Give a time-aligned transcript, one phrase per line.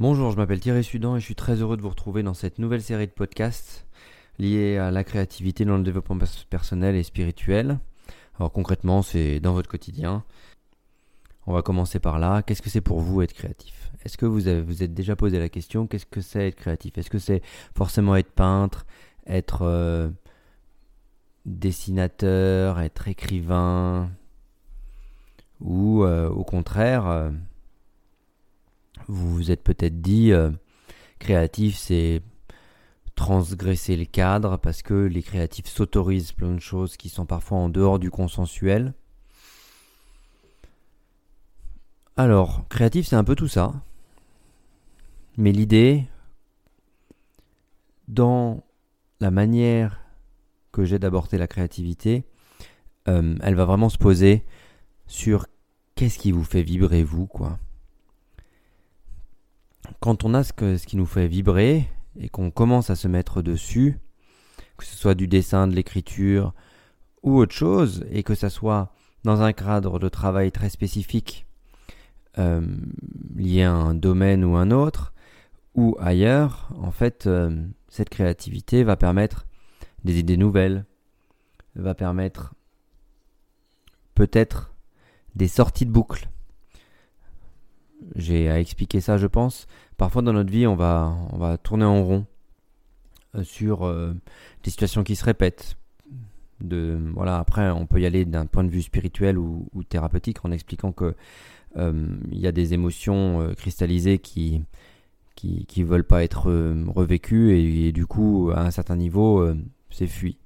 [0.00, 2.58] Bonjour, je m'appelle Thierry Sudan et je suis très heureux de vous retrouver dans cette
[2.58, 3.86] nouvelle série de podcasts
[4.38, 6.16] liés à la créativité dans le développement
[6.48, 7.78] personnel et spirituel.
[8.38, 10.24] Alors concrètement, c'est dans votre quotidien.
[11.46, 12.40] On va commencer par là.
[12.40, 13.92] Qu'est-ce que c'est pour vous être créatif?
[14.02, 16.96] Est-ce que vous avez, vous êtes déjà posé la question qu'est-ce que c'est être créatif?
[16.96, 17.42] Est-ce que c'est
[17.76, 18.86] forcément être peintre,
[19.26, 20.08] être euh,
[21.44, 24.10] dessinateur, être écrivain?
[25.60, 27.30] Ou euh, au contraire euh,
[29.08, 30.50] vous vous êtes peut-être dit, euh,
[31.18, 32.22] créatif, c'est
[33.14, 37.68] transgresser le cadre parce que les créatifs s'autorisent plein de choses qui sont parfois en
[37.68, 38.94] dehors du consensuel.
[42.16, 43.74] Alors, créatif, c'est un peu tout ça.
[45.36, 46.06] Mais l'idée,
[48.08, 48.62] dans
[49.20, 50.00] la manière
[50.72, 52.24] que j'ai d'aborder la créativité,
[53.08, 54.44] euh, elle va vraiment se poser
[55.06, 55.46] sur
[55.94, 57.58] qu'est-ce qui vous fait vibrer vous, quoi
[60.00, 60.52] quand on a ce,
[60.86, 61.88] qui nous fait vibrer
[62.18, 63.98] et qu'on commence à se mettre dessus,
[64.76, 66.54] que ce soit du dessin, de l'écriture
[67.22, 68.92] ou autre chose, et que ça soit
[69.24, 71.46] dans un cadre de travail très spécifique
[72.38, 72.62] euh,
[73.36, 75.12] lié à un domaine ou un autre,
[75.74, 79.46] ou ailleurs, en fait, euh, cette créativité va permettre
[80.04, 80.84] des idées nouvelles,
[81.74, 82.54] va permettre
[84.14, 84.74] peut-être
[85.34, 86.28] des sorties de boucle
[88.16, 89.66] j'ai à expliquer ça, je pense.
[89.96, 92.26] Parfois dans notre vie, on va, on va tourner en rond
[93.36, 94.14] euh, sur euh,
[94.64, 95.76] des situations qui se répètent.
[96.60, 100.50] De, voilà, après, on peut y aller d'un point de vue spirituel ou, thérapeutique en
[100.50, 101.14] expliquant que
[101.76, 104.62] euh, il y a des émotions cristallisées qui
[105.36, 106.52] qui qui veulent pas être
[106.88, 109.48] revécues et, du coup, à un certain niveau,
[109.88, 110.36] c'est fui.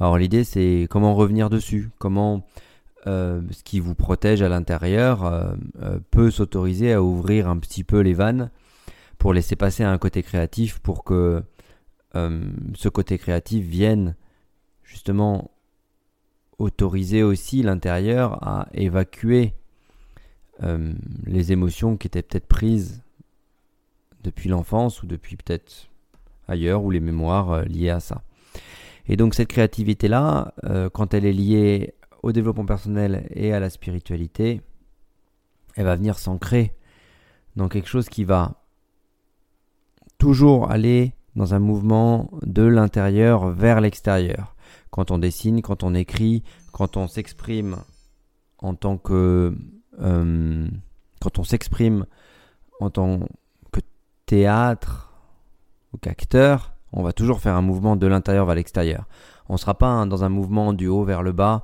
[0.00, 2.44] Alors l'idée, c'est comment revenir dessus, comment
[3.06, 7.84] euh, ce qui vous protège à l'intérieur euh, euh, peut s'autoriser à ouvrir un petit
[7.84, 8.50] peu les vannes
[9.18, 11.42] pour laisser passer un côté créatif pour que
[12.14, 14.16] ce côté créatif vienne
[14.82, 15.50] justement
[16.56, 19.52] autoriser aussi l'intérieur à évacuer
[21.26, 23.02] les émotions qui étaient peut-être prises
[24.24, 25.90] depuis l'enfance ou depuis peut-être
[26.48, 28.22] ailleurs ou les mémoires liées à ça.
[29.08, 30.54] Et donc cette créativité-là,
[30.94, 31.92] quand elle est liée
[32.26, 34.60] au développement personnel et à la spiritualité,
[35.76, 36.74] elle va venir s'ancrer
[37.54, 38.64] dans quelque chose qui va
[40.18, 44.56] toujours aller dans un mouvement de l'intérieur vers l'extérieur.
[44.90, 46.42] Quand on dessine, quand on écrit,
[46.72, 47.76] quand on s'exprime
[48.58, 49.56] en tant que...
[50.00, 50.66] Euh,
[51.20, 52.06] quand on s'exprime
[52.80, 53.20] en tant
[53.70, 53.80] que
[54.26, 55.12] théâtre
[55.92, 59.06] ou qu'acteur, on va toujours faire un mouvement de l'intérieur vers l'extérieur.
[59.48, 61.62] On ne sera pas dans un mouvement du haut vers le bas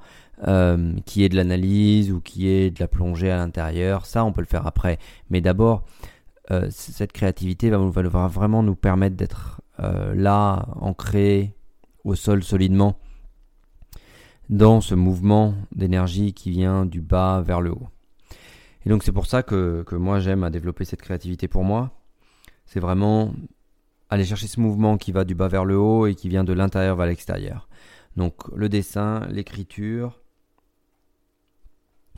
[0.49, 4.07] euh, qui est de l'analyse ou qui est de la plongée à l'intérieur.
[4.07, 4.99] Ça, on peut le faire après.
[5.31, 5.85] Mais d'abord,
[6.51, 11.55] euh, cette créativité va, va, vraiment nous permettre d'être euh, là, ancré
[12.05, 12.99] au sol solidement,
[14.49, 17.89] dans ce mouvement d'énergie qui vient du bas vers le haut.
[18.85, 21.93] Et donc c'est pour ça que, que moi j'aime à développer cette créativité pour moi.
[22.67, 23.33] C'est vraiment
[24.11, 26.53] aller chercher ce mouvement qui va du bas vers le haut et qui vient de
[26.53, 27.69] l'intérieur vers l'extérieur.
[28.17, 30.22] Donc le dessin, l'écriture,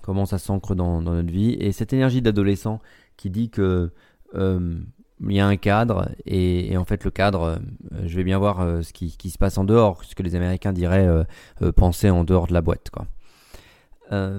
[0.05, 1.57] comment ça s'ancre dans, notre vie.
[1.59, 2.79] Et cette énergie d'adolescent
[3.17, 3.91] qui dit que
[4.35, 4.79] euh,
[5.21, 7.57] il y a un cadre et, en fait le cadre, euh,
[8.05, 10.75] je vais bien voir euh, ce qui, se passe en dehors, ce que les Américains
[10.75, 11.09] diraient
[11.75, 12.91] penser en dehors de la boîte.
[12.91, 13.07] Quoi.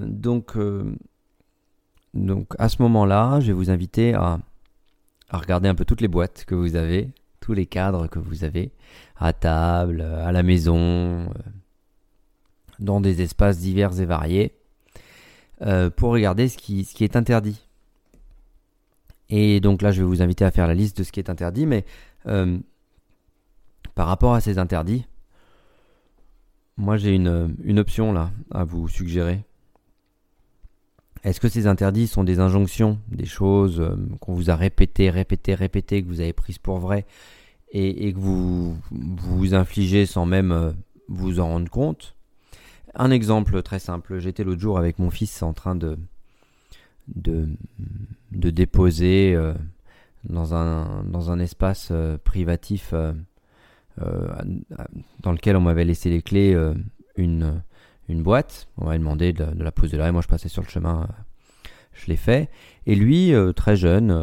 [0.06, 0.56] donc,
[2.14, 4.40] donc à ce moment-là, je vais vous inviter à,
[5.30, 7.10] à regarder un peu toutes les boîtes que vous avez,
[7.40, 8.72] tous les cadres que vous avez,
[9.18, 11.28] à table, à la maison,
[12.78, 14.54] dans des espaces divers et variés.
[15.62, 17.62] Euh, pour regarder ce qui, est interdit.
[19.30, 21.30] Et donc là, je vais vous inviter à faire la liste de ce qui est
[21.30, 21.86] interdit, mais
[22.28, 22.58] euh,
[23.96, 25.06] par rapport à ces interdits,
[26.76, 29.46] moi j'ai une, option là à vous suggérer.
[31.24, 35.56] Est-ce que ces interdits sont des injonctions, des choses euh, qu'on vous a répétées, répétées,
[35.56, 37.06] répétées, que vous avez prises pour vraies
[37.78, 40.76] et que vous vous infligez sans même
[41.10, 42.15] vous en rendre compte?
[42.96, 44.20] Un exemple très simple.
[44.20, 45.98] J'étais l'autre jour avec mon fils en train de,
[47.08, 47.48] de,
[48.32, 49.54] de déposer euh,
[50.24, 53.14] dans, un, dans un espace euh, privatif euh,
[55.22, 56.58] dans lequel on m'avait laissé les clés
[57.16, 57.62] une,
[58.10, 58.68] une boîte.
[58.78, 61.08] On m'avait demandé de, la poser là et moi je passais sur le chemin.
[61.94, 62.50] je l'ai fait.
[62.88, 64.14] Et lui, très jeune,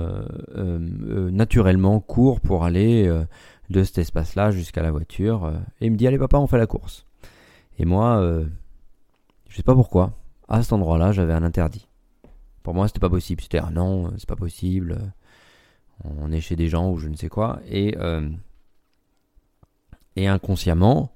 [1.33, 3.11] naturellement court pour aller
[3.71, 5.51] de cet espace-là jusqu'à la voiture.
[5.81, 7.07] et me dit Allez, papa, on fait la course.
[7.79, 8.45] Et moi,
[9.53, 10.15] je sais pas pourquoi.
[10.49, 11.87] À cet endroit-là, j'avais un interdit.
[12.63, 13.43] Pour moi, c'était pas possible.
[13.43, 15.13] C'était ah non, c'est pas possible.
[16.05, 18.31] on est chez des gens ou je ne sais quoi, et, euh,
[20.17, 21.13] et inconsciemment,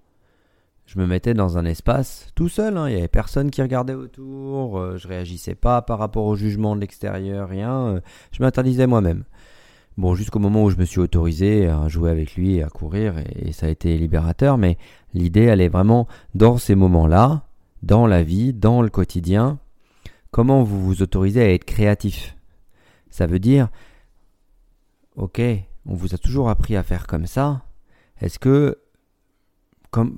[0.85, 2.89] je me mettais dans un espace tout seul, hein.
[2.89, 6.77] il n'y avait personne qui regardait autour, euh, je réagissais pas par rapport au jugement
[6.77, 8.01] de l'extérieur, rien, euh,
[8.33, 9.25] je m'interdisais moi-même.
[9.97, 13.15] Bon, jusqu'au moment où je me suis autorisé à jouer avec lui et à courir,
[13.19, 14.77] et, ça a été libérateur, mais
[15.15, 17.46] l'idée, elle est vraiment dans ces moments-là,
[17.87, 19.61] dans la vie, dans le quotidien,
[20.33, 22.37] comment vous vous autorisez à être créatif?
[23.11, 23.69] Ça veut dire,
[25.15, 25.41] ok,
[25.87, 27.65] on vous a toujours appris à faire comme ça,
[28.21, 28.77] est-ce que,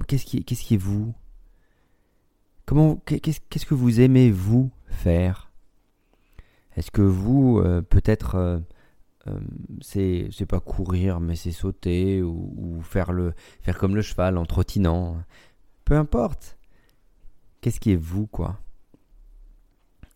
[0.07, 1.15] qu'est-ce qui, qu'est-ce qui est vous?
[2.65, 5.51] Comment, qu'est-ce, que vous aimez vous faire?
[6.75, 8.59] Est-ce que vous, euh, peut-être, euh,
[9.27, 9.41] euh,
[9.81, 13.33] c'est c'est pas courir mais c'est sauter ou, faire le
[13.63, 15.17] faire comme le cheval en trottinant?
[15.85, 16.58] Peu importe
[17.61, 18.59] qu'est-ce qui est vous quoi?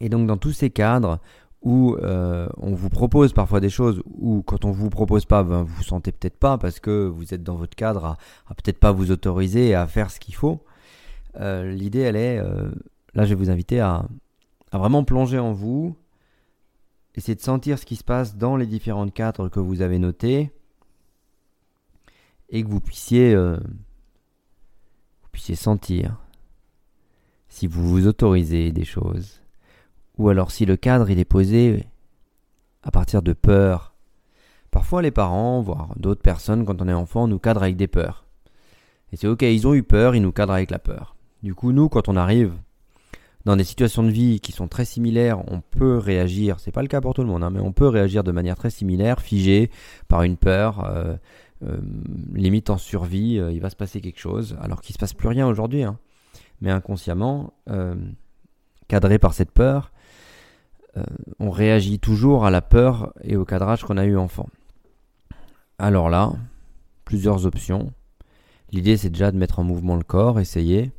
[0.00, 1.20] Et donc dans tous ces cadres
[1.62, 5.62] où euh, on vous propose parfois des choses ou quand on vous propose pas ben,
[5.62, 8.90] vous vous sentez peut-être pas parce que vous êtes dans votre cadre à, peut-être pas
[8.90, 10.64] vous autoriser à faire ce qu'il faut
[11.38, 12.42] euh, l'idée elle est
[13.14, 14.08] là je vais vous inviter à,
[14.72, 15.94] vraiment plonger en vous
[17.14, 20.50] Essayez de sentir ce qui se passe dans les différents cadres que vous avez notés
[22.48, 23.58] et que vous puissiez, euh,
[25.22, 26.21] vous puissiez sentir
[27.62, 29.40] si vous vous autorisez des choses
[30.18, 31.84] ou alors si le cadre il est posé
[32.82, 33.94] à partir de peurs.
[34.72, 38.26] Parfois les parents, voire d'autres personnes quand on est enfant, nous cadrent avec des peurs.
[39.12, 41.14] Et c'est ok, ils ont eu peur, ils nous cadrent avec la peur.
[41.44, 42.52] Du coup, nous, quand on arrive
[43.44, 46.88] dans des situations de vie qui sont très similaires, on peut réagir, c'est pas le
[46.88, 49.70] cas pour tout le monde, hein, mais on peut réagir de manière très similaire, figé
[50.08, 51.14] par une peur, euh,
[51.64, 51.76] euh,
[52.34, 55.28] limite en survie, euh, il va se passer quelque chose, alors qu'il se passe plus
[55.28, 56.00] rien aujourd'hui, hein.
[56.62, 57.52] Mais inconsciemment,
[58.88, 59.92] cadré par cette peur,
[61.38, 64.48] on réagit toujours à la peur et au cadrage qu'on a eu enfant.
[65.78, 66.32] Alors là,
[67.04, 67.92] plusieurs options.
[68.70, 70.92] L'idée c'est déjà de mettre en mouvement le corps, essayer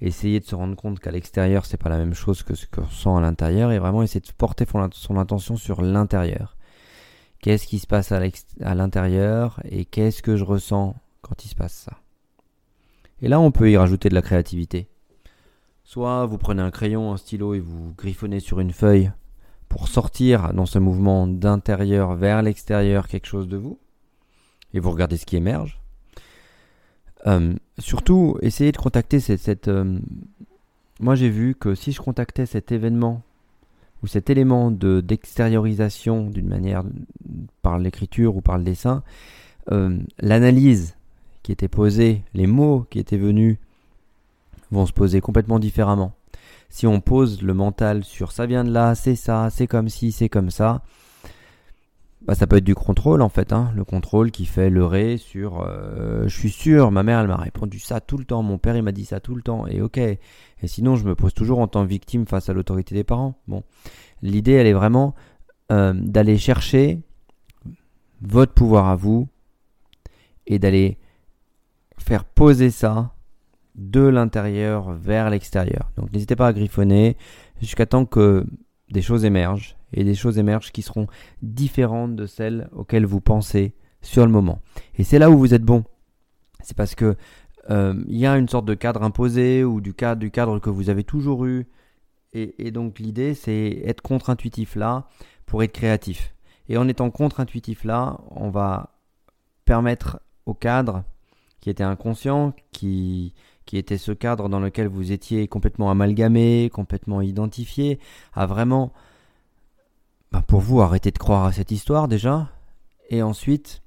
[0.00, 2.86] essayer de se rendre compte qu'à l'extérieur c'est pas la même chose que ce qu'on
[2.86, 6.56] sent à l'intérieur et vraiment essayer de porter son attention sur l'intérieur.
[7.40, 11.72] Qu'est-ce qui se passe à l'intérieur et qu'est-ce que je ressens quand il se passe
[11.72, 11.92] ça?
[13.22, 14.88] Et là on peut y rajouter de la créativité.
[15.84, 19.12] Soit vous prenez un crayon, un stylo et vous griffonnez sur une feuille
[19.68, 23.78] pour sortir dans ce mouvement d'intérieur vers l'extérieur quelque chose de vous
[24.74, 25.80] et vous regardez ce qui émerge.
[27.26, 29.68] Euh, surtout, essayez de contacter cette.
[29.68, 29.98] Euh,
[31.00, 33.22] moi, j'ai vu que si je contactais cet événement
[34.02, 36.84] ou cet élément de d'extériorisation d'une manière
[37.62, 39.02] par l'écriture ou par le dessin,
[39.72, 40.95] euh, l'analyse
[41.46, 43.58] qui était posée, les mots qui étaient venus
[44.72, 46.12] vont se poser complètement différemment.
[46.70, 50.10] Si on pose le mental sur ça vient de là, c'est ça, c'est comme si,
[50.10, 50.82] c'est comme ça,
[52.22, 53.70] bah, ça peut être du contrôle en fait, hein.
[53.76, 57.78] le contrôle qui fait le sur euh, je suis sûr, ma mère elle m'a répondu
[57.78, 59.98] ça tout le temps, mon père il m'a dit ça tout le temps, et ok.
[59.98, 60.18] Et
[60.64, 63.38] sinon je me pose toujours en tant que victime face à l'autorité des parents.
[63.46, 63.62] Bon,
[64.20, 65.14] l'idée elle est vraiment
[65.70, 66.98] euh, d'aller chercher
[68.20, 69.28] votre pouvoir à vous
[70.48, 70.98] et d'aller
[71.98, 73.12] faire poser ça
[73.74, 75.90] de l'intérieur vers l'extérieur.
[75.96, 77.16] Donc n'hésitez pas à griffonner
[77.60, 78.46] jusqu'à temps que
[78.90, 81.06] des choses émergent et des choses émergent qui seront
[81.42, 84.60] différentes de celles auxquelles vous pensez sur le moment.
[84.96, 85.84] Et c'est là où vous êtes bon.
[86.62, 87.16] C'est parce que
[87.70, 90.70] euh, il y a une sorte de cadre imposé ou du cadre, du cadre que
[90.70, 91.66] vous avez toujours eu.
[92.32, 95.08] Et, donc l'idée, c'est être contre-intuitif là
[95.46, 96.34] pour être créatif.
[96.68, 98.90] Et en étant contre-intuitif là, on va
[99.64, 101.02] permettre au cadre
[101.60, 103.34] qui était inconscient, qui,
[103.64, 107.98] qui était ce cadre dans lequel vous étiez complètement amalgamé, complètement identifié,
[108.32, 108.92] à vraiment
[110.32, 112.50] bah, pour vous, arrêter de croire à cette histoire déjà.
[113.10, 113.82] Et ensuite,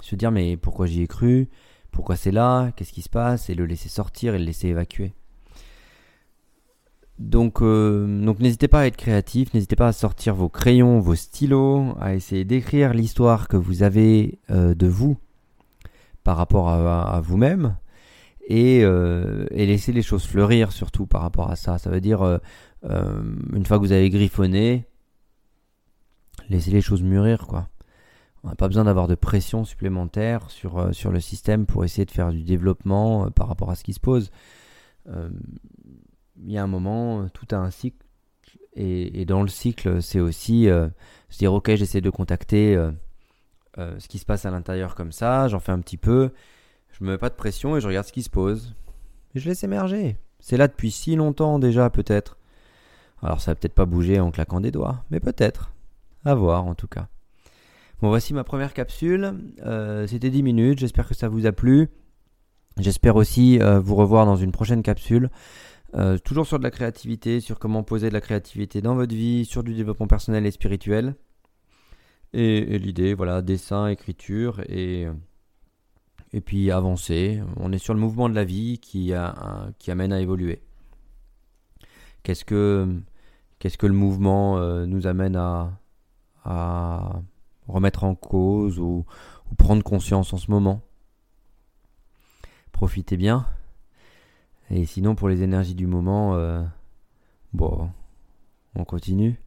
[0.00, 1.48] se dire mais pourquoi j'y ai cru?
[1.90, 2.72] Pourquoi c'est là?
[2.72, 3.50] Qu'est-ce qui se passe?
[3.50, 5.12] Et le laisser sortir et le laisser évacuer.
[7.18, 11.14] Donc, euh, donc n'hésitez pas à être créatif, n'hésitez pas à sortir vos crayons, vos
[11.14, 15.18] stylos, à essayer d'écrire l'histoire que vous avez euh, de vous
[16.24, 17.76] par rapport à, vous-même
[18.46, 21.78] et, euh, et, laisser les choses fleurir surtout par rapport à ça.
[21.78, 22.40] Ça veut dire,
[22.82, 24.86] une fois que vous avez griffonné,
[26.48, 27.68] laisser les choses mûrir, quoi.
[28.44, 32.04] On n'a pas besoin d'avoir de pression supplémentaire sur, euh, sur le système pour essayer
[32.04, 34.30] de faire du développement euh, par rapport à ce qui se pose.
[35.08, 35.30] Euh,
[36.42, 38.04] il y a un moment, tout a un cycle,
[38.74, 42.74] et, dans le cycle, c'est aussi se dire ok, j'essaie de contacter
[43.76, 46.30] ce qui se passe à l'intérieur comme ça, j'en fais un petit peu,
[46.90, 48.74] je me mets pas de pression et je regarde ce qui se pose.
[49.34, 50.16] Je laisse émerger.
[50.40, 52.36] C'est là depuis si longtemps déjà, peut-être.
[53.22, 55.72] Alors ça va peut-être pas bouger en claquant des doigts, mais peut-être.
[56.24, 57.08] À voir en tout cas.
[58.00, 59.34] Bon, voici ma première capsule.
[59.64, 60.80] Euh, c'était 10 minutes.
[60.80, 61.88] J'espère que ça vous a plu.
[62.78, 65.30] J'espère aussi euh, vous revoir dans une prochaine capsule.
[65.94, 69.44] Euh, toujours sur de la créativité, sur comment poser de la créativité dans votre vie,
[69.44, 71.14] sur du développement personnel et spirituel.
[72.34, 75.06] Et, l'idée, voilà, dessin, écriture et,
[76.32, 77.42] et puis avancer.
[77.56, 79.12] On est sur le mouvement de la vie qui,
[79.78, 80.62] qui amène à évoluer.
[82.22, 82.88] Qu'est-ce que,
[83.58, 85.72] qu'est-ce que le mouvement nous amène à,
[86.44, 87.20] à
[87.68, 89.04] remettre en cause ou,
[89.58, 90.80] prendre conscience en ce moment?
[92.72, 93.46] Profitez bien.
[94.70, 96.62] Et sinon, pour les énergies du moment, euh,
[97.52, 97.90] bon,
[98.74, 99.38] on continue.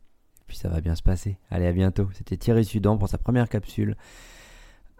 [0.47, 1.37] Puis ça va bien se passer.
[1.49, 2.09] Allez, à bientôt.
[2.13, 3.95] C'était Thierry Sudan pour sa première capsule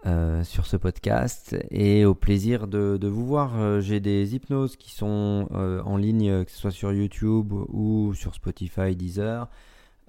[0.06, 1.56] euh, sur ce podcast.
[1.72, 3.60] Et au plaisir de, vous voir.
[3.60, 8.34] Euh, j'ai des hypnoses qui sont en ligne, que ce soit sur YouTube ou sur
[8.34, 9.48] Spotify, Deezer.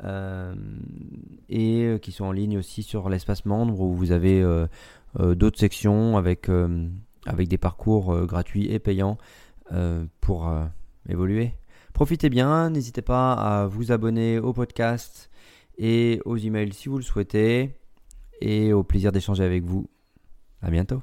[0.04, 0.54] Euh,
[1.48, 4.66] et euh, qui sont en ligne aussi sur l'espace membre où vous avez euh,
[5.34, 9.16] d'autres sections avec des parcours gratuits et payants
[10.20, 10.52] pour
[11.08, 11.54] évoluer.
[11.96, 15.30] Profitez bien, n'hésitez pas à vous abonner au podcast
[15.78, 17.70] et aux emails si vous le souhaitez
[18.42, 19.88] et au plaisir d'échanger avec vous.
[20.60, 21.00] À bientôt.